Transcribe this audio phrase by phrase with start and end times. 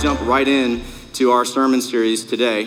[0.00, 2.66] jump right in to our sermon series today,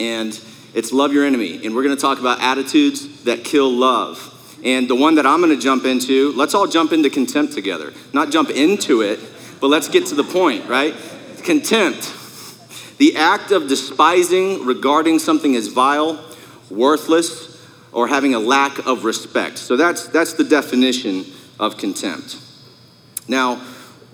[0.00, 0.40] and
[0.72, 1.66] it's Love Your Enemy.
[1.66, 4.32] And we're going to talk about attitudes that kill love.
[4.64, 7.92] And the one that I'm going to jump into, let's all jump into contempt together.
[8.14, 9.20] Not jump into it,
[9.60, 10.94] but let's get to the point, right?
[11.44, 12.10] Contempt.
[12.96, 16.24] The act of despising, regarding something as vile,
[16.70, 17.62] worthless,
[17.92, 19.58] or having a lack of respect.
[19.58, 21.26] So that's, that's the definition
[21.60, 22.38] of contempt.
[23.28, 23.60] Now,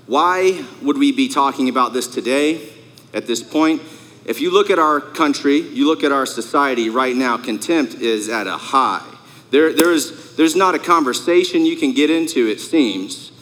[0.06, 2.68] why would we be talking about this today
[3.14, 3.82] at this point?
[4.24, 8.28] If you look at our country, you look at our society right now, contempt is
[8.28, 9.04] at a high.
[9.50, 13.32] There, there's, there's not a conversation you can get into, it seems,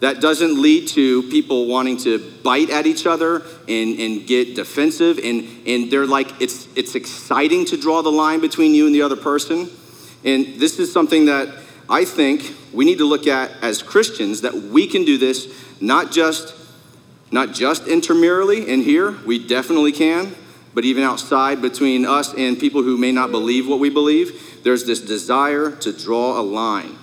[0.00, 5.18] that doesn't lead to people wanting to bite at each other and, and get defensive.
[5.18, 9.02] And, and they're like, it's, it's exciting to draw the line between you and the
[9.02, 9.70] other person.
[10.24, 11.48] And this is something that
[11.90, 15.48] I think we need to look at as Christians that we can do this
[15.80, 16.54] not just
[17.32, 20.34] not just intramurally in here, we definitely can,
[20.74, 24.84] but even outside between us and people who may not believe what we believe, there's
[24.84, 26.96] this desire to draw a line.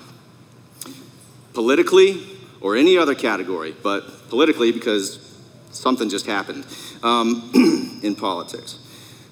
[1.54, 2.28] Politically
[2.60, 5.24] or any other category, but politically because
[5.72, 6.66] something just happened
[7.04, 7.50] um,
[8.04, 8.80] in politics.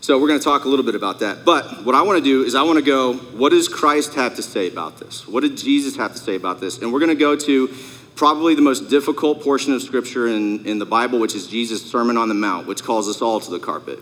[0.05, 1.45] So we're going to talk a little bit about that.
[1.45, 4.35] But what I want to do is I want to go, what does Christ have
[4.35, 5.27] to say about this?
[5.27, 6.77] What did Jesus have to say about this?
[6.77, 7.73] And we're going to go to
[8.13, 12.17] probably the most difficult portion of Scripture in, in the Bible, which is Jesus' Sermon
[12.17, 13.97] on the Mount, which calls us all to the carpet.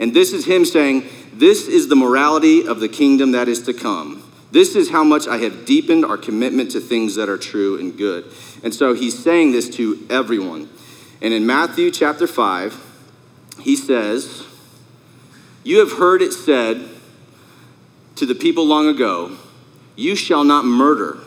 [0.00, 3.72] And this is him saying, This is the morality of the kingdom that is to
[3.72, 4.28] come.
[4.50, 7.96] This is how much I have deepened our commitment to things that are true and
[7.96, 8.24] good.
[8.64, 10.68] And so he's saying this to everyone.
[11.22, 14.48] And in Matthew chapter 5, he says,
[15.64, 16.88] you have heard it said
[18.16, 19.36] to the people long ago,
[19.96, 21.18] You shall not murder,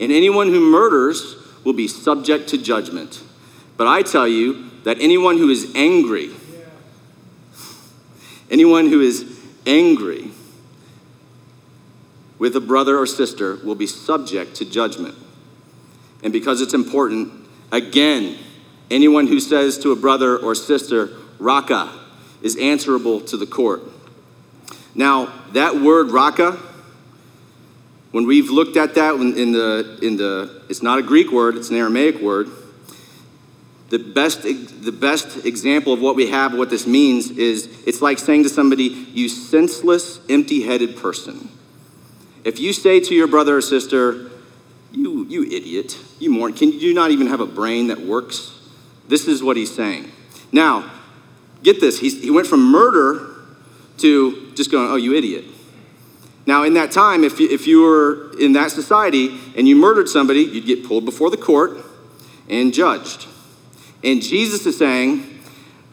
[0.00, 3.22] and anyone who murders will be subject to judgment.
[3.76, 6.30] But I tell you that anyone who is angry,
[8.50, 10.30] anyone who is angry
[12.38, 15.14] with a brother or sister will be subject to judgment.
[16.22, 17.32] And because it's important,
[17.72, 18.38] again,
[18.90, 21.92] anyone who says to a brother or sister, Raca,
[22.42, 23.82] is answerable to the court.
[24.94, 26.52] Now, that word raca,
[28.12, 31.70] when we've looked at that in the, in the it's not a Greek word, it's
[31.70, 32.48] an Aramaic word.
[33.88, 38.18] The best, the best example of what we have, what this means, is it's like
[38.18, 41.50] saying to somebody, you senseless, empty headed person.
[42.42, 44.30] If you say to your brother or sister,
[44.92, 48.58] you, you idiot, you moron, can you not even have a brain that works?
[49.08, 50.10] This is what he's saying.
[50.50, 50.90] Now,
[51.66, 53.34] get this, He's, he went from murder
[53.98, 55.44] to just going, oh, you idiot.
[56.46, 60.08] Now, in that time, if you, if you were in that society and you murdered
[60.08, 61.78] somebody, you'd get pulled before the court
[62.48, 63.26] and judged.
[64.04, 65.40] And Jesus is saying,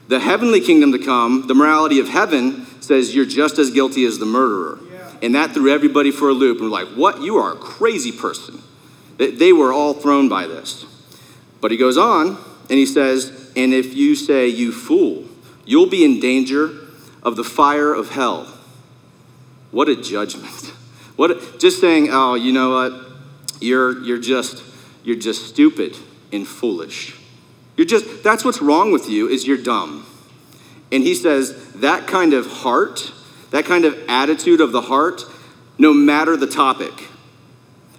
[0.09, 4.19] the heavenly kingdom to come, the morality of heaven, says you're just as guilty as
[4.19, 4.77] the murderer.
[4.91, 5.11] Yeah.
[5.23, 6.59] And that threw everybody for a loop.
[6.59, 7.21] And we're like, what?
[7.21, 8.61] You are a crazy person.
[9.17, 10.85] They were all thrown by this.
[11.61, 12.37] But he goes on
[12.69, 15.23] and he says, and if you say, you fool,
[15.65, 16.71] You'll be in danger
[17.21, 18.53] of the fire of hell.
[19.71, 20.71] What a judgment.
[21.15, 22.93] What a, just saying, oh, you know what?
[23.61, 24.63] You're, you're, just,
[25.03, 25.95] you're just stupid
[26.31, 27.15] and foolish.
[27.77, 30.07] You're just, that's what's wrong with you is you're dumb.
[30.91, 33.11] And he says that kind of heart,
[33.51, 35.23] that kind of attitude of the heart,
[35.77, 37.09] no matter the topic,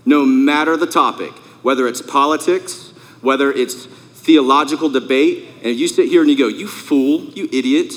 [0.05, 1.33] no matter the topic,
[1.63, 3.87] whether it's politics, whether it's
[4.25, 7.93] theological debate, and you sit here and you go, You fool, you idiot.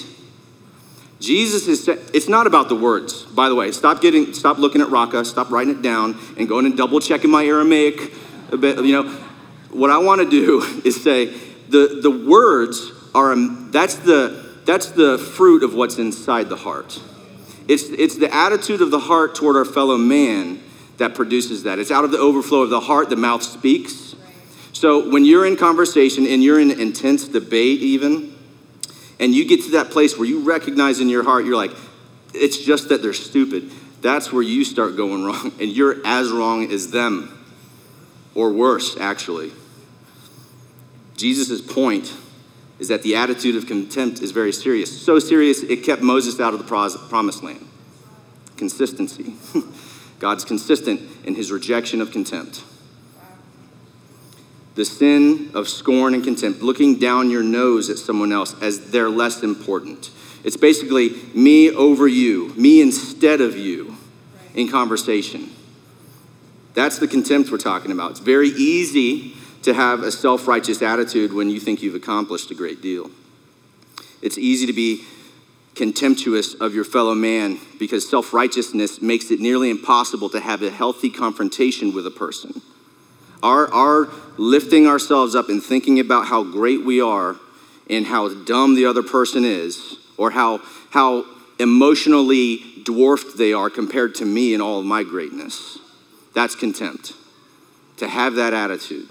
[1.19, 3.71] Jesus is, it's not about the words, by the way.
[3.71, 7.31] Stop getting, stop looking at Raca, stop writing it down and going and double checking
[7.31, 8.13] my Aramaic
[8.51, 8.77] a bit.
[8.85, 9.09] You know,
[9.71, 11.25] what I want to do is say
[11.69, 17.01] the, the words are, um, that's the, that's the fruit of what's inside the heart.
[17.67, 20.61] It's, it's the attitude of the heart toward our fellow man
[20.97, 21.79] that produces that.
[21.79, 24.15] It's out of the overflow of the heart, the mouth speaks.
[24.77, 28.35] So when you're in conversation and you're in intense debate, even,
[29.19, 31.71] and you get to that place where you recognize in your heart, you're like,
[32.31, 33.71] it's just that they're stupid.
[34.03, 37.43] That's where you start going wrong, and you're as wrong as them,
[38.35, 39.51] or worse, actually.
[41.15, 42.13] Jesus' point
[42.77, 45.01] is that the attitude of contempt is very serious.
[45.03, 47.67] So serious, it kept Moses out of the promised land.
[48.57, 49.33] Consistency.
[50.19, 52.61] God's consistent in his rejection of contempt
[54.77, 59.09] the sin of scorn and contempt, looking down your nose at someone else as they're
[59.09, 60.11] less important.
[60.43, 63.97] It's basically me over you, me instead of you
[64.53, 65.49] in conversation.
[66.75, 68.11] That's the contempt we're talking about.
[68.11, 69.33] It's very easy
[69.63, 73.09] to have a self righteous attitude when you think you've accomplished a great deal.
[74.21, 75.03] It's easy to be
[75.73, 80.69] contemptuous of your fellow man because self righteousness makes it nearly impossible to have a
[80.69, 82.61] healthy confrontation with a person.
[83.43, 84.07] Our, our
[84.37, 87.35] lifting ourselves up and thinking about how great we are
[87.89, 91.25] and how dumb the other person is, or how, how
[91.59, 95.77] emotionally dwarfed they are compared to me and all of my greatness,
[96.33, 97.13] that's contempt.
[97.97, 99.07] To have that attitude.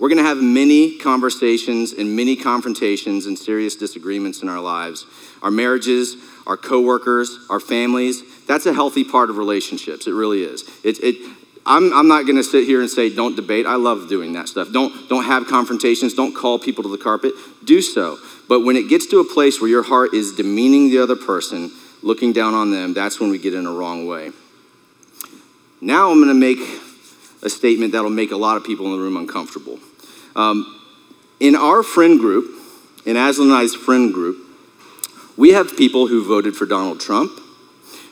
[0.00, 5.04] We're going to have many conversations and many confrontations and serious disagreements in our lives.
[5.42, 10.06] Our marriages, our coworkers, our families, that's a healthy part of relationships.
[10.06, 10.64] It really is.
[10.82, 11.16] It, it,
[11.66, 13.66] I'm, I'm not going to sit here and say don't debate.
[13.66, 14.72] I love doing that stuff.
[14.72, 16.14] Don't, don't have confrontations.
[16.14, 17.34] Don't call people to the carpet.
[17.64, 18.18] Do so.
[18.48, 21.70] But when it gets to a place where your heart is demeaning the other person,
[22.02, 24.32] looking down on them, that's when we get in a wrong way.
[25.80, 26.58] Now I'm going to make
[27.42, 29.78] a statement that'll make a lot of people in the room uncomfortable.
[30.36, 30.80] Um,
[31.38, 32.60] in our friend group,
[33.06, 34.38] in Aslan and I's friend group,
[35.36, 37.32] we have people who voted for Donald Trump.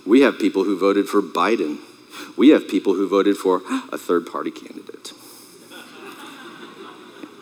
[0.07, 1.79] We have people who voted for Biden.
[2.37, 3.63] We have people who voted for
[3.93, 5.13] a third party candidate.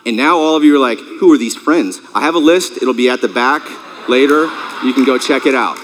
[0.05, 1.99] And now all of you are like, who are these friends?
[2.15, 3.61] I have a list, it'll be at the back
[4.07, 4.45] later.
[4.83, 5.77] You can go check it out.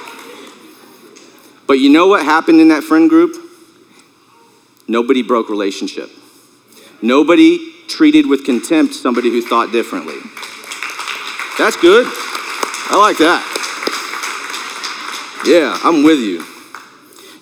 [1.67, 3.35] But you know what happened in that friend group?
[4.87, 6.09] Nobody broke relationship.
[7.01, 10.15] Nobody treated with contempt somebody who thought differently.
[11.57, 12.05] That's good.
[12.07, 13.43] I like that.
[15.45, 16.45] Yeah, I'm with you.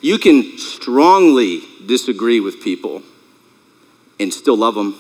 [0.01, 3.03] You can strongly disagree with people
[4.19, 5.00] and still love them.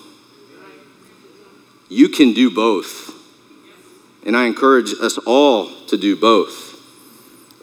[1.89, 3.09] You can do both.
[4.25, 6.69] And I encourage us all to do both.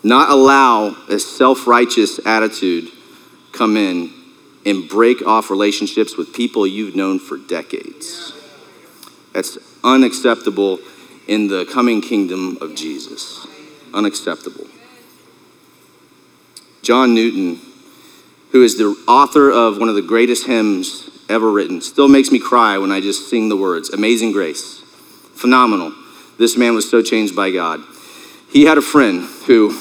[0.03, 2.91] Not allow a self righteous attitude
[3.53, 4.13] come in
[4.67, 8.33] and break off relationships with people you've known for decades.
[9.33, 10.81] That's unacceptable
[11.27, 13.47] in the coming kingdom of Jesus.
[13.95, 14.67] Unacceptable.
[16.89, 17.61] John Newton,
[18.51, 22.39] who is the author of one of the greatest hymns ever written, still makes me
[22.39, 24.81] cry when I just sing the words Amazing Grace.
[25.35, 25.93] Phenomenal.
[26.39, 27.83] This man was so changed by God.
[28.51, 29.79] He had a friend who,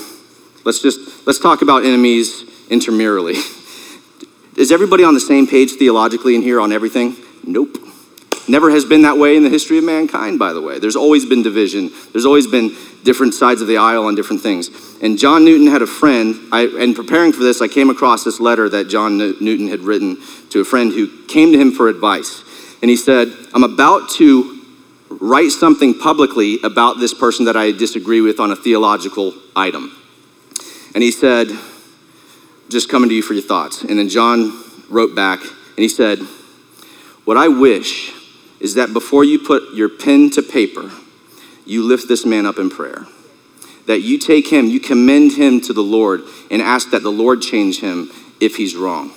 [0.66, 3.36] let's just, let's talk about enemies intramurally.
[4.58, 7.16] Is everybody on the same page theologically in here on everything?
[7.46, 7.78] Nope.
[8.48, 10.80] Never has been that way in the history of mankind, by the way.
[10.80, 11.92] There's always been division.
[12.14, 14.70] There's always been different sides of the aisle on different things.
[15.02, 18.40] And John Newton had a friend, I, and preparing for this, I came across this
[18.40, 20.18] letter that John Newton had written
[20.50, 22.44] to a friend who came to him for advice.
[22.82, 24.62] And he said, I'm about to
[25.10, 29.96] write something publicly about this person that I disagree with on a theological item.
[30.94, 31.50] And he said,
[32.70, 33.84] just coming to you for your thoughts.
[33.84, 36.20] And then John wrote back and he said,
[37.26, 38.14] What I wish
[38.60, 40.92] is that before you put your pen to paper,
[41.66, 43.06] you lift this man up in prayer.
[43.86, 46.22] That you take him, you commend him to the Lord
[46.52, 48.10] and ask that the Lord change him
[48.40, 49.12] if he's wrong.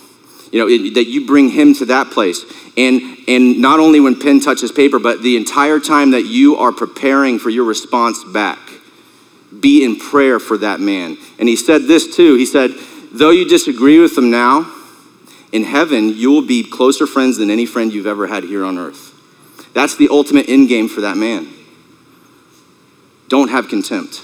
[0.53, 2.45] You know, it, that you bring him to that place.
[2.77, 6.73] And, and not only when pen touches paper, but the entire time that you are
[6.73, 8.59] preparing for your response back,
[9.61, 11.17] be in prayer for that man.
[11.39, 12.37] And he said this too.
[12.37, 12.73] He said,
[13.13, 14.73] Though you disagree with them now,
[15.53, 18.79] in heaven, you will be closer friends than any friend you've ever had here on
[18.79, 19.10] earth.
[19.72, 21.48] That's the ultimate end game for that man.
[23.29, 24.22] Don't have contempt.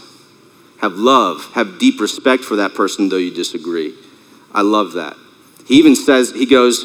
[0.81, 1.53] Have love.
[1.55, 3.95] Have deep respect for that person, though you disagree.
[4.53, 5.17] I love that.
[5.67, 6.83] He even says, he goes,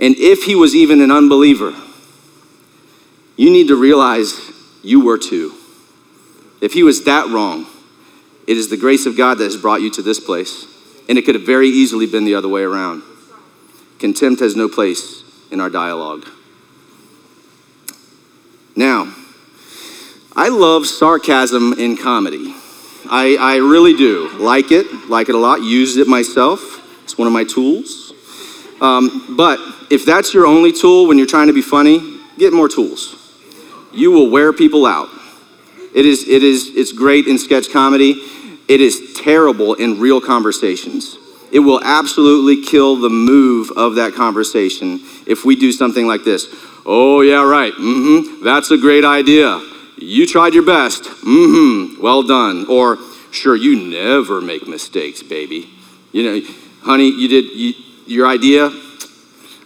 [0.00, 1.74] and if he was even an unbeliever,
[3.36, 4.32] you need to realize
[4.82, 5.54] you were too.
[6.60, 7.66] If he was that wrong,
[8.46, 10.66] it is the grace of God that has brought you to this place.
[11.08, 13.02] And it could have very easily been the other way around.
[13.98, 16.28] Contempt has no place in our dialogue.
[18.78, 19.12] Now,
[20.36, 22.54] I love sarcasm in comedy.
[23.10, 24.30] I, I really do.
[24.38, 26.60] Like it, like it a lot, use it myself.
[27.02, 28.12] It's one of my tools.
[28.80, 29.58] Um, but
[29.90, 33.16] if that's your only tool when you're trying to be funny, get more tools.
[33.92, 35.08] You will wear people out.
[35.92, 38.12] It is, it is, it's great in sketch comedy.
[38.68, 41.18] It is terrible in real conversations.
[41.50, 46.46] It will absolutely kill the move of that conversation if we do something like this.
[46.90, 47.74] Oh, yeah, right.
[47.74, 48.42] Mm-hmm.
[48.42, 49.60] That's a great idea.
[49.98, 51.02] You tried your best.
[51.02, 52.00] Mm-hmm.
[52.00, 52.64] Well done.
[52.66, 52.96] Or,
[53.30, 55.68] sure, you never make mistakes, baby.
[56.12, 56.48] You know,
[56.80, 57.74] honey, you did you,
[58.06, 58.68] your idea.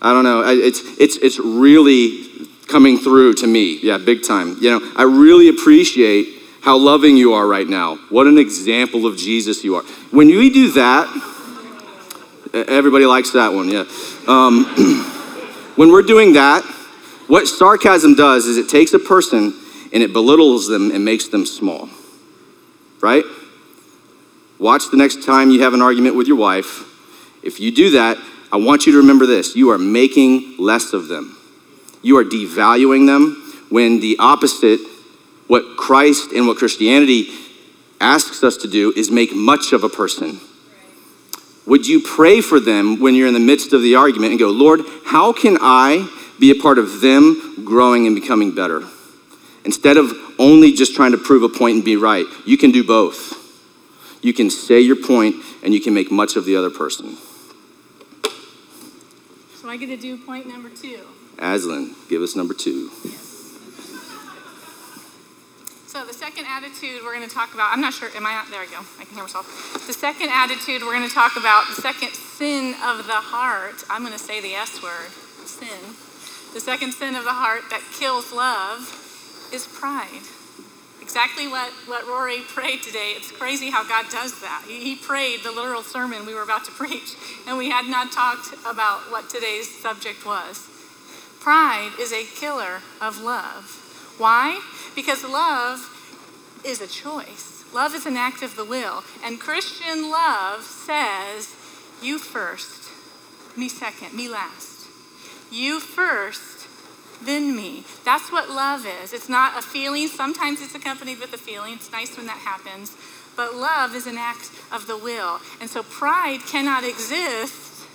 [0.02, 0.42] I don't know.
[0.44, 2.26] It's it's it's really
[2.66, 3.78] coming through to me.
[3.80, 4.56] Yeah, big time.
[4.60, 7.98] You know, I really appreciate how loving you are right now.
[8.08, 9.84] What an example of Jesus you are.
[10.10, 11.06] When we do that,
[12.52, 13.84] everybody likes that one, yeah.
[14.26, 14.64] Um,
[15.76, 16.64] when we're doing that,
[17.28, 19.54] what sarcasm does is it takes a person
[19.92, 21.88] and it belittles them and makes them small.
[23.00, 23.24] Right?
[24.58, 26.88] Watch the next time you have an argument with your wife.
[27.42, 28.18] If you do that,
[28.52, 31.36] I want you to remember this you are making less of them.
[32.02, 33.38] You are devaluing them
[33.70, 34.80] when the opposite,
[35.46, 37.30] what Christ and what Christianity
[38.00, 40.40] asks us to do, is make much of a person.
[41.66, 44.50] Would you pray for them when you're in the midst of the argument and go,
[44.50, 46.08] Lord, how can I
[46.42, 48.82] be a part of them growing and becoming better?
[49.64, 52.82] Instead of only just trying to prove a point and be right, you can do
[52.82, 53.38] both.
[54.22, 57.16] You can say your point and you can make much of the other person.
[59.54, 61.06] So I get to do point number two.
[61.38, 62.90] Aslan, give us number two.
[65.86, 68.62] So the second attitude we're going to talk about, I'm not sure, am I, there
[68.62, 69.46] I go, I can hear myself.
[69.86, 74.00] The second attitude we're going to talk about, the second sin of the heart, I'm
[74.00, 75.10] going to say the S word,
[75.46, 75.94] sin.
[76.52, 78.80] The second sin of the heart that kills love
[79.52, 80.22] is pride.
[81.00, 83.14] Exactly what, what Rory prayed today.
[83.16, 84.64] It's crazy how God does that.
[84.66, 87.16] He, he prayed the literal sermon we were about to preach,
[87.46, 90.68] and we had not talked about what today's subject was.
[91.40, 94.14] Pride is a killer of love.
[94.18, 94.60] Why?
[94.94, 95.88] Because love
[96.64, 97.64] is a choice.
[97.74, 99.02] Love is an act of the will.
[99.24, 101.54] And Christian love says,
[102.02, 102.90] you first,
[103.56, 104.71] me second, me last.
[105.52, 106.66] You first,
[107.22, 107.84] then me.
[108.06, 109.12] That's what love is.
[109.12, 110.08] It's not a feeling.
[110.08, 111.74] Sometimes it's accompanied with a feeling.
[111.74, 112.96] It's nice when that happens.
[113.36, 115.40] But love is an act of the will.
[115.60, 117.86] And so pride cannot exist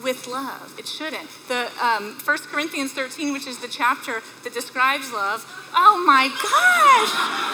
[0.00, 0.76] with love.
[0.78, 1.28] It shouldn't.
[1.48, 5.44] The um, 1 Corinthians 13, which is the chapter that describes love,
[5.74, 7.50] oh my gosh!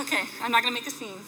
[0.00, 1.18] Okay, I'm not going to make a scene.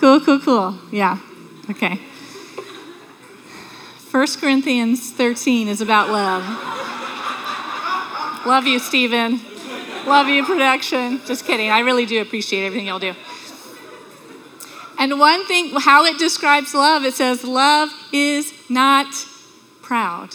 [0.00, 0.78] Cool, cool, cool.
[0.92, 1.18] Yeah,
[1.70, 2.00] okay.
[4.10, 6.44] 1 Corinthians 13 is about love.
[8.46, 9.40] Love you, Stephen.
[10.06, 11.20] Love you, production.
[11.26, 11.70] Just kidding.
[11.70, 13.14] I really do appreciate everything y'all do.
[14.98, 19.12] And one thing, how it describes love, it says, love is not
[19.82, 20.30] proud.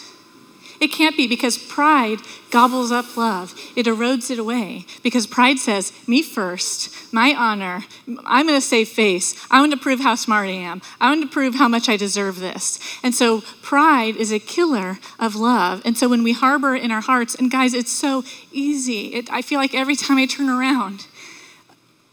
[0.84, 2.18] It can't be because pride
[2.50, 3.58] gobbles up love.
[3.74, 7.86] It erodes it away because pride says, me first, my honor.
[8.26, 9.34] I'm going to save face.
[9.50, 10.82] I want to prove how smart I am.
[11.00, 12.78] I want to prove how much I deserve this.
[13.02, 15.80] And so pride is a killer of love.
[15.86, 18.22] And so when we harbor in our hearts, and guys, it's so
[18.52, 19.14] easy.
[19.14, 21.06] It, I feel like every time I turn around,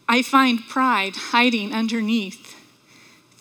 [0.07, 2.55] I find pride hiding underneath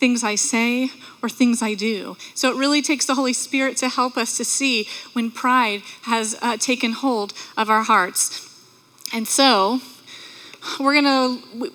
[0.01, 0.89] things I say
[1.21, 2.17] or things I do.
[2.33, 6.35] So it really takes the Holy Spirit to help us to see when pride has
[6.41, 8.49] uh, taken hold of our hearts.
[9.13, 9.79] And so
[10.79, 11.71] we're going to.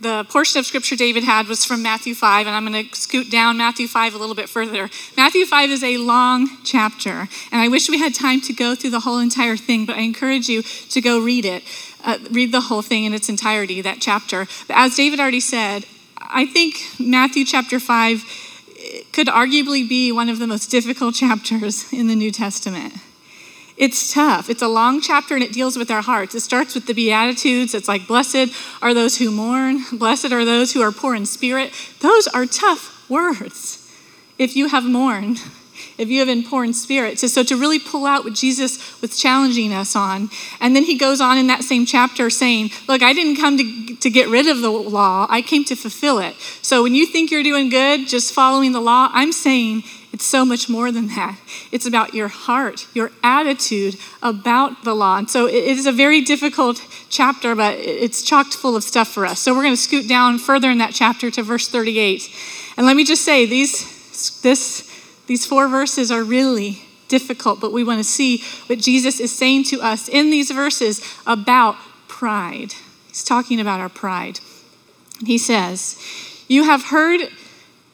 [0.00, 3.30] The portion of scripture David had was from Matthew 5, and I'm going to scoot
[3.30, 4.90] down Matthew 5 a little bit further.
[5.16, 8.90] Matthew 5 is a long chapter, and I wish we had time to go through
[8.90, 11.62] the whole entire thing, but I encourage you to go read it
[12.04, 14.46] uh, read the whole thing in its entirety, that chapter.
[14.66, 15.84] But as David already said,
[16.32, 18.24] I think Matthew chapter 5
[18.78, 22.94] eh, could arguably be one of the most difficult chapters in the New Testament.
[23.76, 24.48] It's tough.
[24.50, 26.34] It's a long chapter and it deals with our hearts.
[26.34, 27.74] It starts with the Beatitudes.
[27.74, 31.72] It's like, Blessed are those who mourn, blessed are those who are poor in spirit.
[32.00, 33.78] Those are tough words
[34.38, 35.40] if you have mourned
[36.02, 37.18] if you have in poor in spirit.
[37.18, 40.28] So, so to really pull out what Jesus was challenging us on.
[40.60, 43.96] And then he goes on in that same chapter saying, Look, I didn't come to,
[43.96, 46.34] to get rid of the law, I came to fulfill it.
[46.60, 50.44] So when you think you're doing good just following the law, I'm saying it's so
[50.44, 51.38] much more than that.
[51.70, 55.16] It's about your heart, your attitude about the law.
[55.16, 59.24] And so it is a very difficult chapter, but it's chocked full of stuff for
[59.24, 59.40] us.
[59.40, 62.28] So we're going to scoot down further in that chapter to verse 38.
[62.76, 64.91] And let me just say, these, this
[65.26, 69.64] these four verses are really difficult, but we want to see what Jesus is saying
[69.64, 71.76] to us in these verses about
[72.08, 72.74] pride.
[73.08, 74.40] He's talking about our pride.
[75.24, 75.98] He says,
[76.48, 77.20] You have heard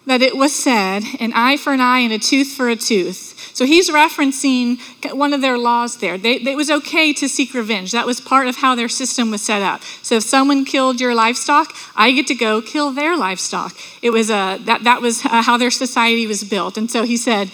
[0.06, 3.37] that it was said, an eye for an eye and a tooth for a tooth.
[3.58, 4.78] So he's referencing
[5.16, 6.16] one of their laws there.
[6.16, 7.90] They, it was okay to seek revenge.
[7.90, 9.82] That was part of how their system was set up.
[10.00, 13.74] So if someone killed your livestock, I get to go kill their livestock.
[14.00, 16.78] It was a, that, that was how their society was built.
[16.78, 17.50] And so he said,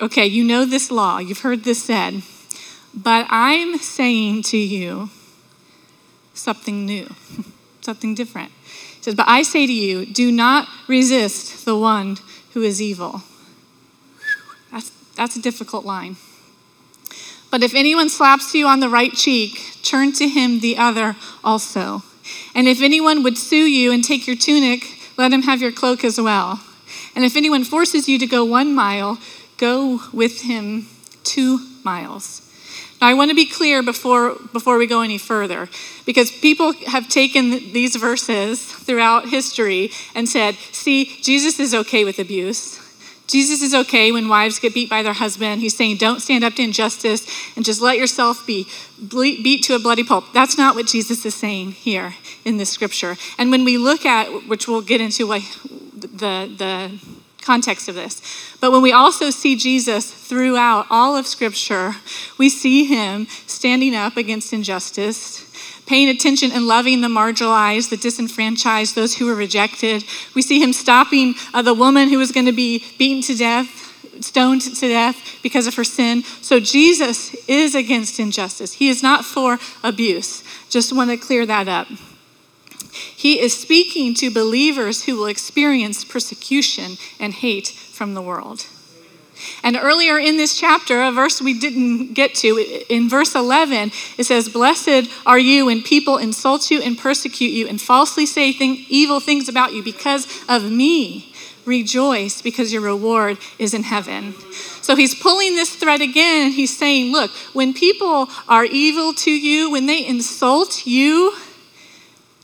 [0.00, 2.22] okay, you know this law, you've heard this said,
[2.92, 5.08] but I'm saying to you
[6.32, 7.14] something new,
[7.80, 8.50] something different
[8.96, 12.18] He says, But I say to you, do not resist the one
[12.54, 13.22] who is evil.
[15.16, 16.16] That's, a difficult line.
[17.50, 22.02] But if anyone slaps you on the right cheek, turn to him the other also.
[22.54, 26.04] And if anyone would sue you and take your tunic, let him have your cloak
[26.04, 26.60] as well.
[27.14, 29.18] And if anyone forces you to go one mile,
[29.56, 30.88] go with him
[31.22, 32.40] two miles.
[33.00, 35.68] Now, I want to be clear before, before we go any further,
[36.06, 42.18] because people have taken these verses throughout history and said, see, Jesus is okay with
[42.18, 42.80] abuse.
[43.26, 45.60] Jesus is okay when wives get beat by their husband.
[45.60, 47.26] He's saying, don't stand up to injustice
[47.56, 48.66] and just let yourself be
[49.08, 50.26] beat to a bloody pulp.
[50.32, 52.14] That's not what Jesus is saying here
[52.44, 53.16] in this scripture.
[53.38, 55.44] And when we look at, which we'll get into like
[55.94, 57.00] the, the
[57.42, 58.20] context of this,
[58.60, 61.96] but when we also see Jesus throughout all of scripture,
[62.38, 65.50] we see him standing up against injustice
[65.86, 70.04] paying attention and loving the marginalized, the disenfranchised, those who were rejected.
[70.34, 73.68] We see him stopping uh, the woman who was going to be beaten to death,
[74.20, 76.22] stoned to death because of her sin.
[76.22, 78.74] So Jesus is against injustice.
[78.74, 80.42] He is not for abuse.
[80.70, 81.88] Just want to clear that up.
[82.92, 88.66] He is speaking to believers who will experience persecution and hate from the world.
[89.62, 92.58] And earlier in this chapter, a verse we didn't get to,
[92.88, 97.66] in verse 11, it says, Blessed are you when people insult you and persecute you
[97.66, 101.32] and falsely say thing, evil things about you because of me.
[101.64, 104.34] Rejoice because your reward is in heaven.
[104.82, 106.52] So he's pulling this thread again.
[106.52, 111.34] He's saying, Look, when people are evil to you, when they insult you,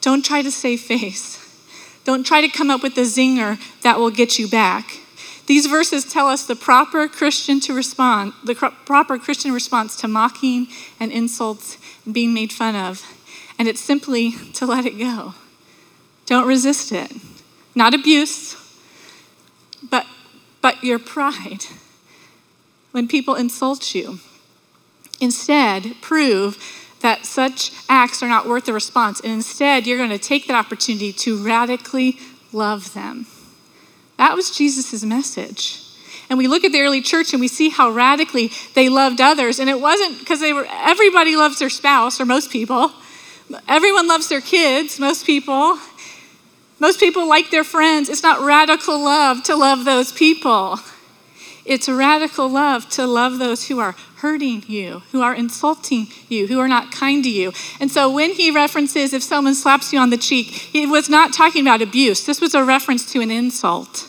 [0.00, 1.36] don't try to save face.
[2.04, 5.00] Don't try to come up with a zinger that will get you back.
[5.50, 10.68] These verses tell us the proper Christian to respond, the proper Christian response to mocking
[11.00, 13.04] and insults and being made fun of.
[13.58, 15.34] And it's simply to let it go.
[16.24, 17.10] Don't resist it.
[17.74, 18.54] Not abuse,
[19.90, 20.06] but,
[20.62, 21.64] but your pride
[22.92, 24.20] when people insult you.
[25.20, 26.58] Instead, prove
[27.00, 29.18] that such acts are not worth the response.
[29.18, 32.20] And instead, you're going to take that opportunity to radically
[32.52, 33.26] love them.
[34.20, 35.80] That was Jesus' message.
[36.28, 39.58] And we look at the early church and we see how radically they loved others.
[39.58, 42.92] And it wasn't because they were, everybody loves their spouse, or most people.
[43.66, 45.78] Everyone loves their kids, most people.
[46.78, 48.10] Most people like their friends.
[48.10, 50.78] It's not radical love to love those people.
[51.64, 56.60] It's radical love to love those who are hurting you, who are insulting you, who
[56.60, 57.54] are not kind to you.
[57.80, 61.32] And so when he references if someone slaps you on the cheek, he was not
[61.32, 62.26] talking about abuse.
[62.26, 64.08] This was a reference to an insult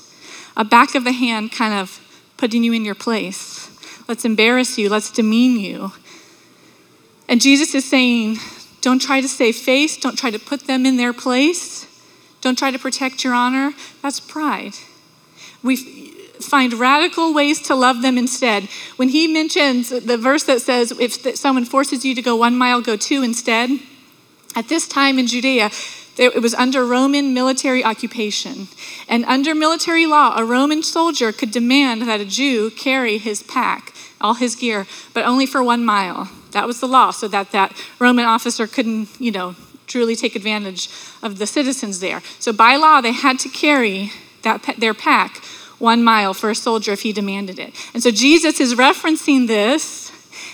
[0.56, 2.00] a back of the hand kind of
[2.38, 3.70] putting you in your place.
[4.08, 5.94] Let's embarrass you, let's demean you.
[7.30, 8.38] And Jesus is saying,
[8.82, 11.88] don't try to save face, don't try to put them in their place,
[12.42, 13.74] don't try to protect your honor.
[14.02, 14.74] That's pride.
[15.64, 15.76] We
[16.42, 18.68] find radical ways to love them instead.
[18.96, 22.82] When he mentions the verse that says, if someone forces you to go one mile,
[22.82, 23.70] go two instead,
[24.56, 25.70] at this time in Judea,
[26.18, 28.68] it was under Roman military occupation.
[29.08, 33.94] And under military law, a Roman soldier could demand that a Jew carry his pack,
[34.20, 36.30] all his gear, but only for one mile.
[36.52, 39.56] That was the law, so that that Roman officer couldn't, you know,
[39.88, 40.90] truly take advantage
[41.24, 42.22] of the citizens there.
[42.40, 44.12] So by law, they had to carry
[44.44, 45.44] that, their pack
[45.80, 47.74] one mile for a soldier if he demanded it.
[47.94, 50.12] And so Jesus is referencing this,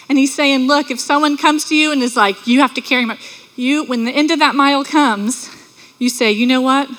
[0.08, 2.82] and he's saying, look, if someone comes to you and is like, you have to
[2.82, 3.18] carry my,
[3.58, 5.50] you, when the end of that mile comes,
[6.00, 6.90] you say, you know what?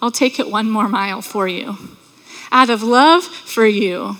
[0.00, 1.76] I'll take it one more mile for you.
[2.50, 4.16] Out of love for you,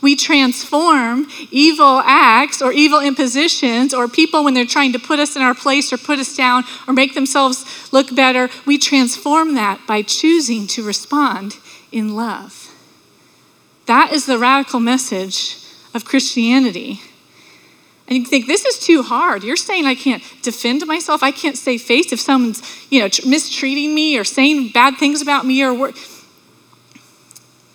[0.00, 5.36] we transform evil acts or evil impositions or people when they're trying to put us
[5.36, 8.48] in our place or put us down or make themselves look better.
[8.66, 11.56] We transform that by choosing to respond
[11.90, 12.74] in love.
[13.86, 15.56] That is the radical message
[15.94, 17.00] of Christianity.
[18.12, 19.42] And you think, this is too hard.
[19.42, 21.22] You're saying I can't defend myself.
[21.22, 25.46] I can't save face if someone's, you know, mistreating me or saying bad things about
[25.46, 25.94] me or wor-.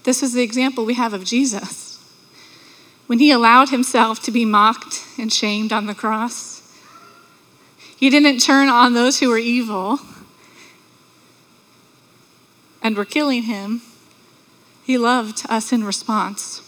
[0.04, 1.98] This is the example we have of Jesus.
[3.08, 6.62] When he allowed himself to be mocked and shamed on the cross,
[7.98, 9.98] he didn't turn on those who were evil
[12.84, 13.82] and were killing him.
[14.86, 16.62] He loved us in response,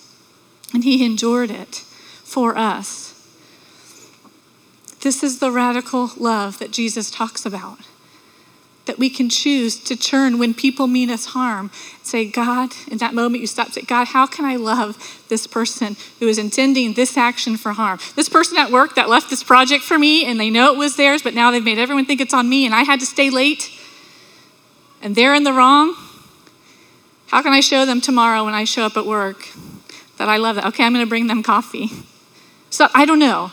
[0.73, 1.83] and he endured it
[2.23, 3.13] for us.
[5.01, 7.79] This is the radical love that Jesus talks about.
[8.85, 11.69] That we can choose to turn when people mean us harm.
[12.01, 15.95] Say, God, in that moment you stop, say, God, how can I love this person
[16.19, 17.99] who is intending this action for harm?
[18.15, 20.95] This person at work that left this project for me and they know it was
[20.95, 23.29] theirs, but now they've made everyone think it's on me and I had to stay
[23.29, 23.69] late
[25.01, 25.95] and they're in the wrong.
[27.27, 29.49] How can I show them tomorrow when I show up at work
[30.17, 30.65] that I love that?
[30.65, 31.91] Okay, I'm going to bring them coffee.
[32.71, 33.51] So I don't know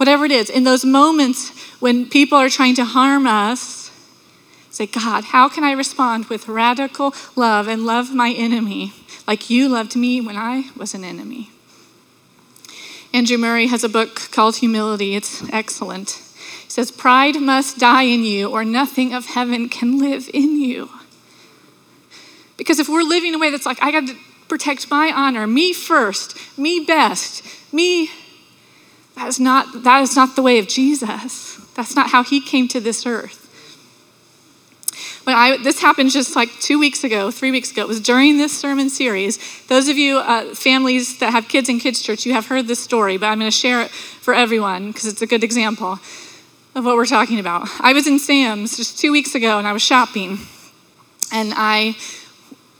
[0.00, 3.90] whatever it is, in those moments when people are trying to harm us,
[4.70, 8.94] say, God, how can I respond with radical love and love my enemy?
[9.30, 11.50] like you loved me when I was an enemy.
[13.14, 15.14] Andrew Murray has a book called Humility.
[15.14, 16.20] It's excellent.
[16.64, 20.90] He says, Pride must die in you, or nothing of heaven can live in you.
[22.56, 24.16] Because if we're living in a way that's like, I got to
[24.48, 28.10] protect my honor, me first, me best, me,
[29.20, 31.56] that is not, that is not the way of Jesus.
[31.74, 33.36] That's not how he came to this earth.
[35.24, 37.82] When I, this happened just like two weeks ago, three weeks ago.
[37.82, 39.38] It was during this sermon series.
[39.66, 42.80] Those of you, uh, families that have kids in kids' church, you have heard this
[42.80, 45.98] story, but I'm going to share it for everyone because it's a good example
[46.74, 47.68] of what we're talking about.
[47.78, 50.38] I was in Sam's just two weeks ago and I was shopping.
[51.30, 51.94] And I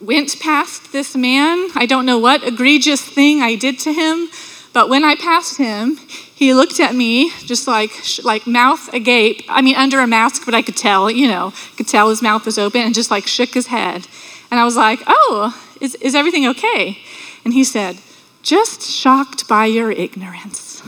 [0.00, 1.68] went past this man.
[1.74, 4.30] I don't know what egregious thing I did to him,
[4.72, 5.96] but when I passed him,
[6.34, 9.44] he looked at me just like like mouth agape.
[9.48, 12.46] I mean, under a mask, but I could tell, you know, could tell his mouth
[12.46, 14.06] was open, and just like shook his head.
[14.50, 16.98] And I was like, "Oh, is is everything okay?"
[17.44, 17.98] And he said,
[18.42, 20.82] "Just shocked by your ignorance."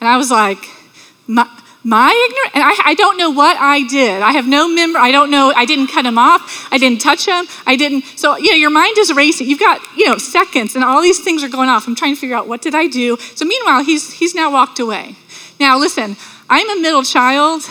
[0.00, 0.66] And I was like,
[1.82, 4.22] "My." ignorance I, I don't know what i did.
[4.22, 6.68] I have no member i don't know i didn't cut him off.
[6.70, 7.46] I didn't touch him.
[7.66, 9.48] I didn't so you know your mind is racing.
[9.48, 11.86] You've got you know seconds and all these things are going off.
[11.86, 13.16] I'm trying to figure out what did i do?
[13.34, 15.16] So meanwhile he's he's now walked away.
[15.58, 16.16] Now listen
[16.48, 17.62] i'm a middle child.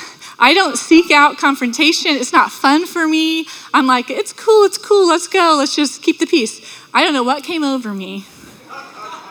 [0.41, 2.11] I don't seek out confrontation.
[2.11, 3.45] It's not fun for me.
[3.73, 6.61] I'm like it's cool it's cool let's go let's just keep the peace.
[6.93, 8.25] I don't know what came over me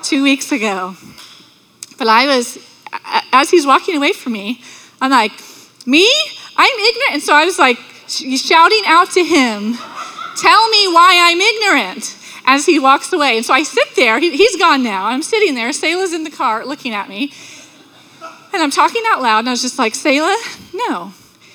[0.02, 0.94] two weeks ago
[1.98, 2.56] but i was
[3.32, 4.60] as he's walking away from me,
[5.00, 5.32] I'm like,
[5.86, 6.10] me?
[6.56, 7.12] I'm ignorant.
[7.12, 9.74] And so I was like shouting out to him,
[10.36, 13.36] tell me why I'm ignorant as he walks away.
[13.36, 14.18] And so I sit there.
[14.18, 15.06] He, has gone now.
[15.06, 15.72] I'm sitting there.
[15.72, 17.32] Selah's in the car looking at me.
[18.52, 19.40] And I'm talking out loud.
[19.40, 20.36] And I was just like, Selah,
[20.74, 21.12] no.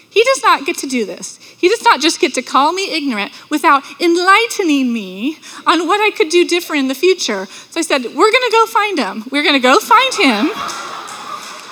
[0.10, 1.38] He does not get to do this.
[1.58, 6.12] He does not just get to call me ignorant without enlightening me on what I
[6.12, 7.48] could do different in the future.
[7.48, 9.24] So I said, We're going to go find him.
[9.32, 10.52] We're going to go find him.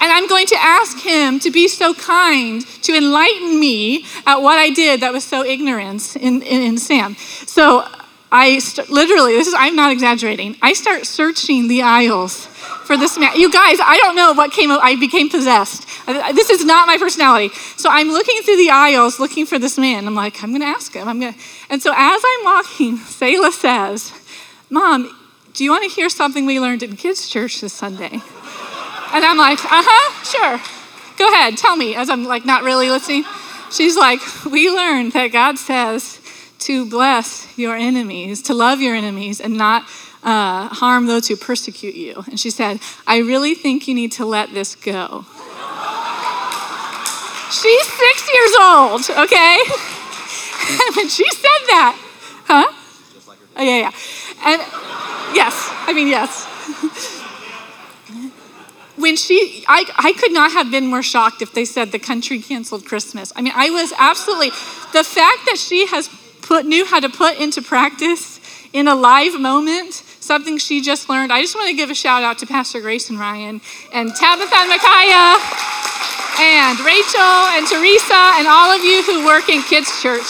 [0.01, 4.57] And I'm going to ask him to be so kind to enlighten me at what
[4.57, 7.15] I did that was so ignorant in, in, in Sam.
[7.45, 7.87] So
[8.31, 10.57] I st- literally, this is, I'm not exaggerating.
[10.61, 13.35] I start searching the aisles for this man.
[13.35, 14.81] You guys, I don't know what came, up.
[14.83, 15.87] I became possessed.
[16.07, 17.53] Uh, this is not my personality.
[17.77, 20.07] So I'm looking through the aisles looking for this man.
[20.07, 21.07] I'm like, I'm going to ask him.
[21.07, 21.39] I'm going to.
[21.69, 24.13] And so as I'm walking, Selah says,
[24.71, 25.15] Mom,
[25.53, 28.21] do you want to hear something we learned in kids' church this Sunday?
[29.13, 30.60] And I'm like, uh huh, sure.
[31.17, 33.26] Go ahead, tell me, as I'm like not really listening.
[33.71, 36.19] She's like, we learned that God says
[36.60, 39.84] to bless your enemies, to love your enemies, and not
[40.24, 42.24] uh, harm those who persecute you.
[42.28, 45.26] And she said, I really think you need to let this go.
[47.52, 49.60] She's six years old, okay?
[50.69, 51.97] and when she said that,
[52.45, 52.67] huh?
[53.58, 53.91] Oh, yeah, yeah.
[54.45, 54.62] And
[55.36, 57.17] yes, I mean, yes
[59.01, 62.39] when she, I, I could not have been more shocked if they said the country
[62.39, 63.33] canceled Christmas.
[63.35, 64.49] I mean, I was absolutely,
[64.93, 66.09] the fact that she has
[66.41, 68.39] put, knew how to put into practice
[68.73, 71.33] in a live moment something she just learned.
[71.33, 73.59] I just want to give a shout out to Pastor Grace and Ryan
[73.93, 75.35] and Tabitha and Micaiah
[76.39, 80.27] and Rachel and Teresa and all of you who work in kids' church.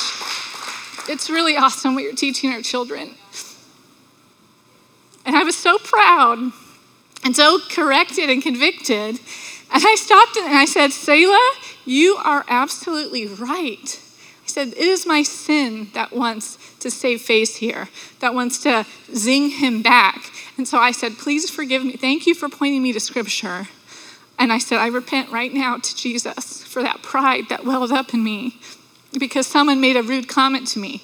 [1.09, 3.15] It's really awesome what you're teaching our children.
[5.25, 6.51] And I was so proud
[7.23, 9.19] and so corrected and convicted.
[9.73, 11.51] And I stopped and I said, Selah,
[11.85, 14.01] you are absolutely right.
[14.43, 17.87] I said, It is my sin that wants to save face here,
[18.19, 20.31] that wants to zing him back.
[20.57, 21.93] And so I said, Please forgive me.
[21.93, 23.67] Thank you for pointing me to scripture.
[24.37, 28.13] And I said, I repent right now to Jesus for that pride that welled up
[28.13, 28.59] in me
[29.19, 31.03] because someone made a rude comment to me.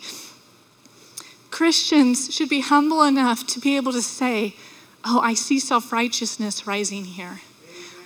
[1.51, 4.55] Christians should be humble enough to be able to say,
[5.05, 7.41] oh, I see self righteousness rising here.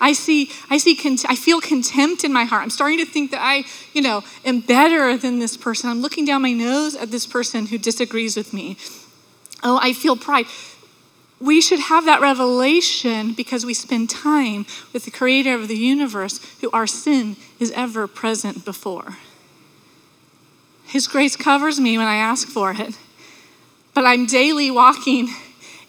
[0.02, 0.98] I see, I see,
[1.30, 2.64] I feel contempt in my heart.
[2.64, 5.92] I'm starting to think that I, you know, am better than this person.
[5.92, 8.78] I'm looking down my nose at this person who disagrees with me.
[9.64, 10.48] Oh, I feel pride.
[11.40, 16.40] We should have that revelation because we spend time with the creator of the universe
[16.62, 19.18] who our sin is ever present before.
[20.88, 22.98] His grace covers me when I ask for it,
[23.94, 25.30] but I'm daily walking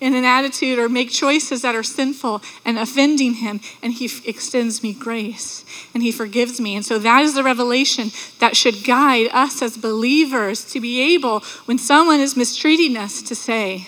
[0.03, 4.27] in an attitude or make choices that are sinful and offending him, and he f-
[4.27, 6.75] extends me grace and he forgives me.
[6.75, 8.11] And so that is the revelation
[8.41, 13.37] that should guide us as believers to be able, when someone is mistreating us, to
[13.37, 13.87] say,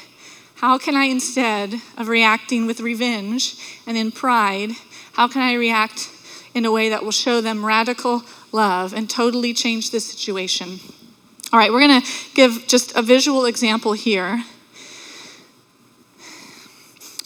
[0.56, 4.70] How can I, instead of reacting with revenge and in pride,
[5.14, 6.10] how can I react
[6.54, 8.22] in a way that will show them radical
[8.52, 10.78] love and totally change the situation?
[11.52, 14.44] All right, we're going to give just a visual example here.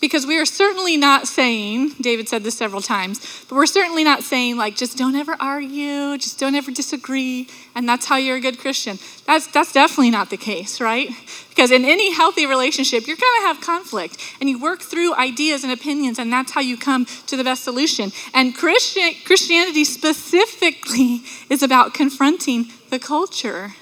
[0.01, 4.23] Because we are certainly not saying, David said this several times, but we're certainly not
[4.23, 8.41] saying, like, just don't ever argue, just don't ever disagree, and that's how you're a
[8.41, 8.99] good Christian.
[9.27, 11.11] That's, that's definitely not the case, right?
[11.49, 15.65] Because in any healthy relationship, you're going to have conflict, and you work through ideas
[15.65, 18.13] and opinions, and that's how you come to the best solution.
[18.33, 23.75] And Christian, Christianity specifically is about confronting the culture.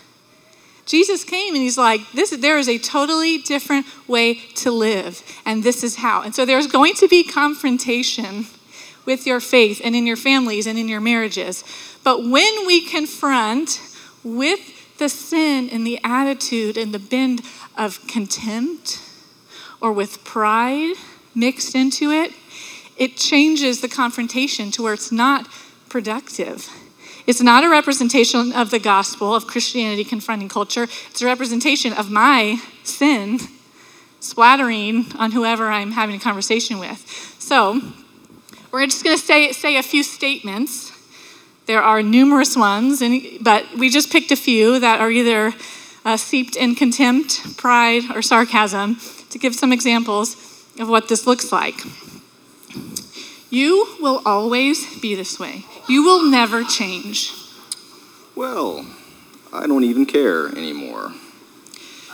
[0.87, 5.65] Jesus came and he's like, this, there is a totally different way to live, and
[5.65, 6.23] this is how.
[6.23, 8.47] And so there's going to be confrontation
[9.05, 11.65] with your faith and in your families and in your marriages.
[12.05, 13.81] But when we confront
[14.23, 17.43] with the sin and the attitude and the bend
[17.77, 19.03] of contempt
[19.81, 20.95] or with pride
[21.35, 22.33] mixed into it,
[22.97, 25.49] it changes the confrontation to where it's not
[25.89, 26.69] productive.
[27.27, 30.85] It's not a representation of the gospel of Christianity confronting culture.
[31.11, 33.41] It's a representation of my sin
[34.21, 37.01] splattering on whoever I'm having a conversation with.
[37.39, 37.81] So,
[38.73, 40.93] we're just going to say, say a few statements.
[41.67, 43.03] There are numerous ones,
[43.41, 45.53] but we just picked a few that are either
[46.05, 48.99] uh, seeped in contempt, pride, or sarcasm
[49.31, 50.35] to give some examples
[50.79, 51.75] of what this looks like.
[53.51, 55.65] You will always be this way.
[55.89, 57.33] You will never change.
[58.35, 58.87] Well,
[59.53, 61.13] I don't even care anymore.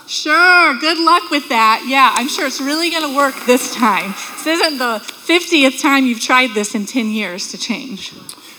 [0.07, 1.85] Sure, good luck with that.
[1.89, 4.11] Yeah, I'm sure it's really going to work this time.
[4.45, 8.13] This isn't the 50th time you've tried this in 10 years to change.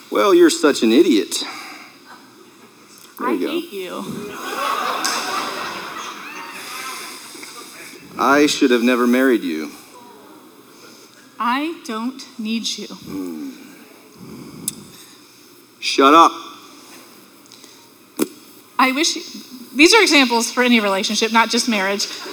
[0.10, 1.44] Well, you're such an idiot.
[3.20, 4.04] There I you hate you.
[8.18, 9.72] I should have never married you.
[11.40, 12.88] I don't need you.
[12.88, 13.73] Hmm.
[15.84, 16.32] Shut up.
[18.80, 19.16] I wish
[19.76, 22.06] these are examples for any relationship, not just marriage.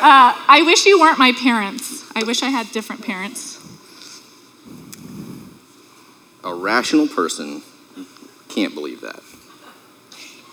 [0.00, 2.04] uh, I wish you weren't my parents.
[2.14, 3.58] I wish I had different parents.
[6.44, 7.62] A rational person
[8.48, 9.20] can't believe that.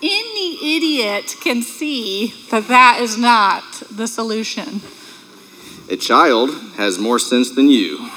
[0.02, 4.82] Any idiot can see that that is not the solution.
[5.88, 8.10] A child has more sense than you.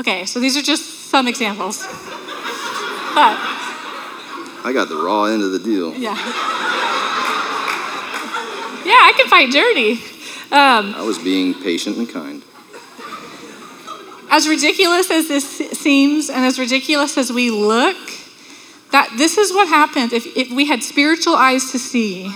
[0.00, 1.76] Okay, so these are just some examples.
[3.14, 3.36] But,
[4.64, 5.92] I got the raw end of the deal.
[5.92, 6.16] yeah.
[8.84, 9.92] Yeah, I can fight dirty.
[10.50, 12.42] Um, I was being patient and kind.
[14.30, 15.44] as ridiculous as this
[15.78, 17.98] seems and as ridiculous as we look,
[18.90, 22.32] that this is what happens if, if we had spiritual eyes to see.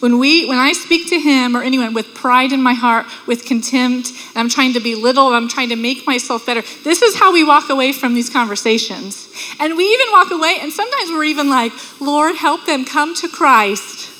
[0.00, 3.44] When we when I speak to him or anyone with pride in my heart, with
[3.44, 6.62] contempt, and I'm trying to belittle, I'm trying to make myself better.
[6.84, 9.28] This is how we walk away from these conversations.
[9.58, 13.28] And we even walk away, and sometimes we're even like, Lord, help them come to
[13.28, 14.14] Christ.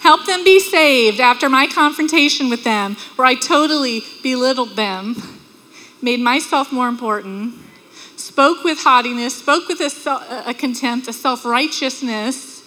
[0.00, 5.16] Help them be saved after my confrontation with them, where I totally belittled them,
[6.02, 7.54] made myself more important,
[8.16, 12.57] spoke with haughtiness, spoke with a, a contempt, a self righteousness,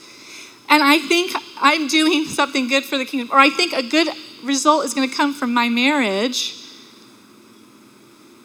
[0.71, 4.07] and I think I'm doing something good for the kingdom, or I think a good
[4.43, 6.55] result is going to come from my marriage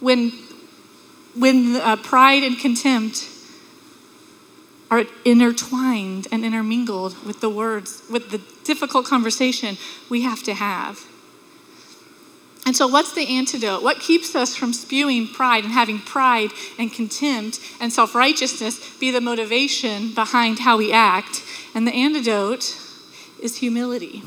[0.00, 0.32] when,
[1.36, 3.30] when uh, pride and contempt
[4.90, 9.78] are intertwined and intermingled with the words, with the difficult conversation
[10.10, 11.06] we have to have.
[12.66, 13.84] And so, what's the antidote?
[13.84, 16.50] What keeps us from spewing pride and having pride
[16.80, 21.44] and contempt and self righteousness be the motivation behind how we act?
[21.76, 22.76] And the antidote
[23.40, 24.22] is humility.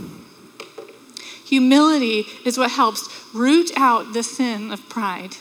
[1.45, 5.35] Humility is what helps root out the sin of pride,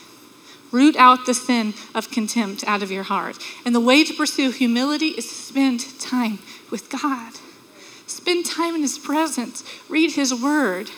[0.69, 3.37] root out the sin of contempt out of your heart.
[3.63, 7.33] And the way to pursue humility is to spend time with God,
[8.07, 10.89] spend time in His presence, read His Word.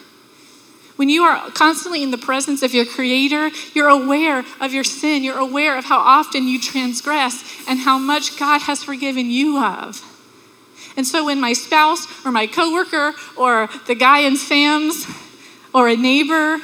[1.02, 5.24] When you are constantly in the presence of your Creator, you're aware of your sin.
[5.24, 10.00] You're aware of how often you transgress and how much God has forgiven you of.
[10.96, 15.08] And so when my spouse or my coworker or the guy in Sam's
[15.74, 16.60] or a neighbor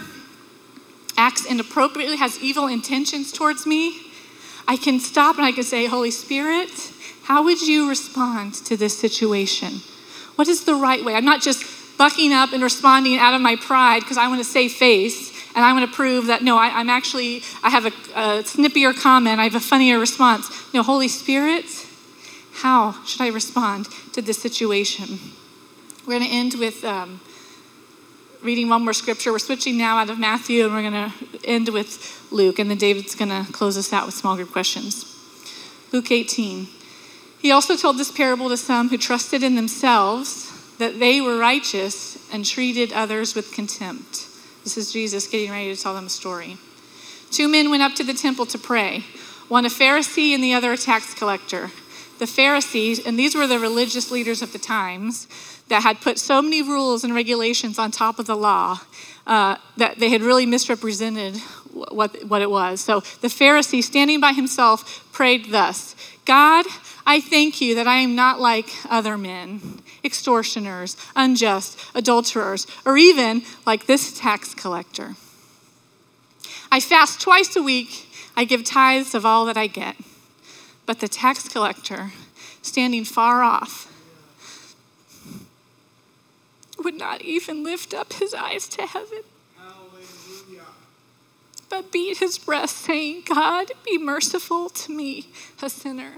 [1.17, 3.99] acts inappropriately, has evil intentions towards me,
[4.67, 6.91] I can stop and I can say, Holy Spirit,
[7.23, 9.81] how would you respond to this situation?
[10.35, 11.15] What is the right way?
[11.15, 14.49] I'm not just bucking up and responding out of my pride because I want to
[14.49, 17.91] save face and I want to prove that no, I, am actually, I have a,
[18.15, 20.73] a snippier comment, I have a funnier response.
[20.73, 21.65] No, Holy Spirit,
[22.53, 25.19] how should I respond to this situation?
[26.05, 27.19] We're going to end with um,
[28.43, 29.31] reading one more scripture.
[29.31, 32.77] We're switching now out of Matthew and we're going to end with Luke, and then
[32.77, 35.13] David's going to close us out with small group questions.
[35.91, 36.67] Luke 18.
[37.39, 40.46] He also told this parable to some who trusted in themselves
[40.79, 44.27] that they were righteous and treated others with contempt.
[44.63, 46.57] This is Jesus getting ready to tell them a story.
[47.31, 49.03] Two men went up to the temple to pray,
[49.47, 51.71] one a Pharisee and the other a tax collector.
[52.19, 55.27] The Pharisees, and these were the religious leaders of the times,
[55.67, 58.79] that had put so many rules and regulations on top of the law
[59.27, 61.37] uh, that they had really misrepresented
[61.73, 62.81] what, what it was.
[62.81, 66.65] So the Pharisee, standing by himself, prayed thus God,
[67.09, 73.43] I thank you that I am not like other men, extortioners, unjust, adulterers, or even
[73.65, 75.15] like this tax collector.
[76.69, 79.95] I fast twice a week, I give tithes of all that I get.
[80.85, 82.11] But the tax collector,
[82.61, 83.89] standing far off,
[86.77, 89.23] would not even lift up his eyes to heaven,
[91.69, 95.29] but beat his breast, saying, God, be merciful to me,
[95.61, 96.15] a sinner.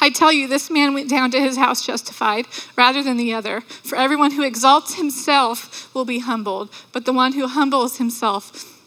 [0.00, 3.62] I tell you, this man went down to his house justified rather than the other.
[3.62, 8.80] For everyone who exalts himself will be humbled, but the one who humbles himself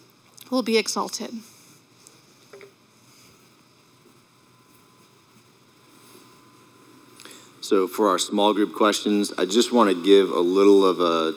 [0.49, 1.31] will be exalted.
[7.61, 11.35] So, for our small group questions, I just want to give a little of a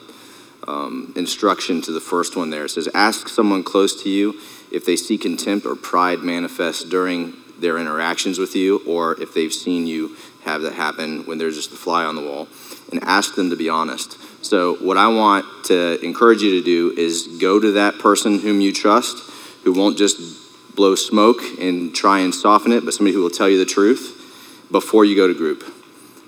[0.66, 2.64] um, instruction to the first one there.
[2.64, 4.40] It says, Ask someone close to you
[4.72, 7.34] if they see contempt or pride manifest during
[7.64, 11.72] their interactions with you, or if they've seen you have that happen when there's just
[11.72, 12.46] a fly on the wall,
[12.92, 14.18] and ask them to be honest.
[14.44, 18.60] So, what I want to encourage you to do is go to that person whom
[18.60, 19.16] you trust,
[19.64, 23.48] who won't just blow smoke and try and soften it, but somebody who will tell
[23.48, 25.64] you the truth before you go to group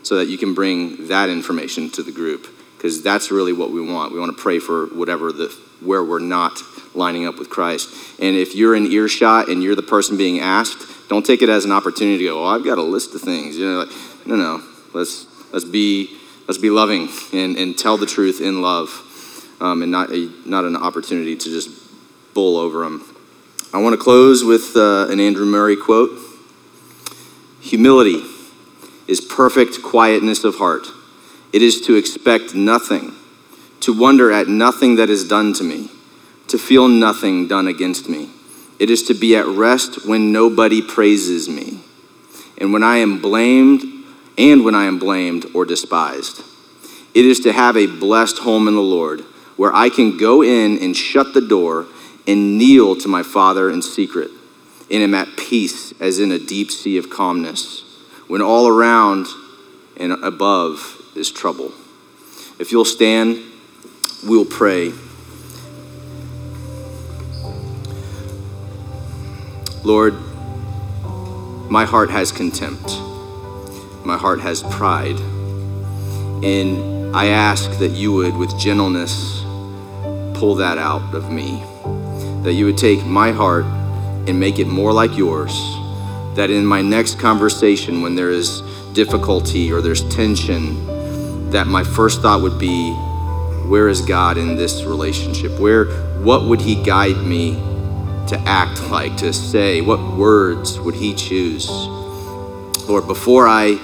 [0.03, 2.47] so that you can bring that information to the group
[2.77, 4.13] because that's really what we want.
[4.13, 5.49] We want to pray for whatever the
[5.83, 6.63] where we're not
[6.95, 7.91] lining up with Christ.
[8.19, 11.65] And if you're in earshot and you're the person being asked, don't take it as
[11.65, 14.37] an opportunity to go, "Oh, I've got a list of things." You know, like, no,
[14.37, 14.63] no.
[14.93, 16.17] Let's let's be
[16.47, 18.91] let's be loving and, and tell the truth in love,
[19.61, 21.71] um, and not a not an opportunity to just
[22.35, 23.03] bull over them.
[23.73, 26.11] I want to close with uh, an Andrew Murray quote:
[27.61, 28.23] "Humility."
[29.07, 30.87] is perfect quietness of heart.
[31.53, 33.15] It is to expect nothing,
[33.81, 35.91] to wonder at nothing that is done to me,
[36.49, 38.31] to feel nothing done against me.
[38.79, 41.81] It is to be at rest when nobody praises me,
[42.59, 43.83] and when I am blamed,
[44.39, 46.43] and when I am blamed or despised.
[47.15, 49.21] It is to have a blessed home in the Lord,
[49.57, 51.87] where I can go in and shut the door
[52.27, 54.31] and kneel to my Father in secret,
[54.91, 57.83] and am at peace as in a deep sea of calmness
[58.29, 59.27] when all around
[59.97, 61.73] and above is trouble.
[62.59, 63.39] If you'll stand,
[64.25, 64.93] we'll pray.
[69.87, 70.15] Lord,
[71.71, 72.99] my heart has contempt.
[74.05, 75.21] My heart has pride.
[76.43, 79.43] And I ask that you would, with gentleness,
[80.35, 81.63] pull that out of me.
[82.43, 83.65] That you would take my heart
[84.27, 85.53] and make it more like yours
[86.35, 92.23] that in my next conversation, when there is difficulty or there's tension, that my first
[92.23, 92.91] thought would be,
[93.69, 95.61] where is God in this relationship?
[95.61, 95.85] Where,
[96.25, 97.76] what would He guide me
[98.29, 99.81] to act like, to say?
[99.81, 101.69] What words would He choose?
[102.89, 103.79] Lord, before I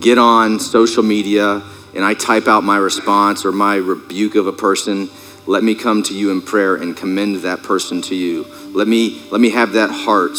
[0.00, 1.62] get on social media
[1.94, 5.08] and I type out my response or my rebuke of a person,
[5.46, 8.46] let me come to you in prayer and commend that person to you.
[8.74, 10.36] Let me, let me have that heart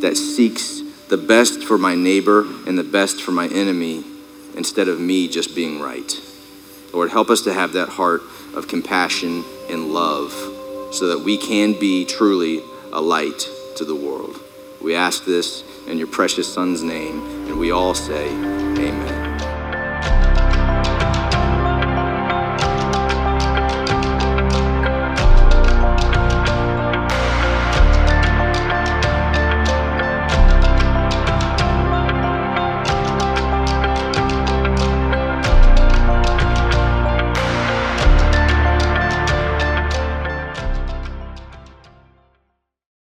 [0.00, 4.04] that seeks the best for my neighbor and the best for my enemy
[4.56, 6.12] instead of me just being right.
[6.92, 8.22] Lord, help us to have that heart
[8.54, 10.32] of compassion and love
[10.92, 14.36] so that we can be truly a light to the world.
[14.80, 19.17] We ask this in your precious Son's name, and we all say, Amen.